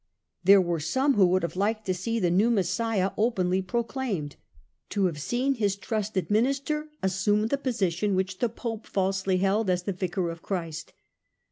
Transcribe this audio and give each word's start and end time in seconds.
There 0.43 0.63
were 0.63 0.79
some 0.79 1.13
who 1.13 1.27
would 1.27 1.43
have 1.43 1.55
liked 1.55 1.85
to 1.85 1.93
see 1.93 2.19
the 2.19 2.31
new 2.31 2.49
Messiah 2.49 3.11
openly 3.17 3.61
proclaimed, 3.61 4.35
to 4.89 5.05
have 5.05 5.21
seen 5.21 5.53
his 5.53 5.75
trusted 5.75 6.31
minister 6.31 6.89
assume 7.03 7.49
the 7.49 7.57
position 7.59 8.15
which 8.15 8.39
the 8.39 8.49
Pope 8.49 8.87
falsely 8.87 9.37
held 9.37 9.69
as 9.69 9.83
the 9.83 9.93
Vicar 9.93 10.31
of 10.31 10.41
Christ. 10.41 10.93